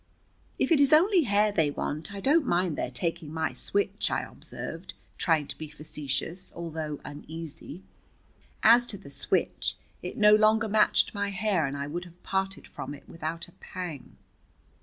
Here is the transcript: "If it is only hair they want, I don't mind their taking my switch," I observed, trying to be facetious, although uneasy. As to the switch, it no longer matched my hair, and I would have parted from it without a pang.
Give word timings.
"If 0.57 0.71
it 0.71 0.79
is 0.79 0.91
only 0.93 1.25
hair 1.25 1.51
they 1.51 1.69
want, 1.69 2.11
I 2.11 2.21
don't 2.21 2.43
mind 2.47 2.75
their 2.75 2.89
taking 2.89 3.31
my 3.31 3.53
switch," 3.53 4.09
I 4.09 4.23
observed, 4.23 4.95
trying 5.19 5.45
to 5.45 5.57
be 5.59 5.67
facetious, 5.69 6.51
although 6.55 6.99
uneasy. 7.05 7.83
As 8.63 8.87
to 8.87 8.97
the 8.97 9.11
switch, 9.11 9.75
it 10.01 10.17
no 10.17 10.33
longer 10.33 10.67
matched 10.67 11.13
my 11.13 11.29
hair, 11.29 11.67
and 11.67 11.77
I 11.77 11.85
would 11.85 12.05
have 12.05 12.23
parted 12.23 12.65
from 12.65 12.95
it 12.95 13.07
without 13.07 13.47
a 13.47 13.51
pang. 13.59 14.17